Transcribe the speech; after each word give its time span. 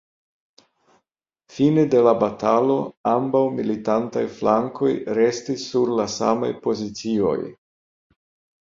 Fine 1.55 1.83
de 1.95 2.01
la 2.07 2.13
batalo 2.23 2.77
ambaŭ 3.13 3.43
militantaj 3.59 4.27
flankoj 4.41 4.91
restis 5.21 5.71
sur 5.75 5.95
la 6.03 6.11
samaj 6.19 6.55
pozicioj. 6.67 7.41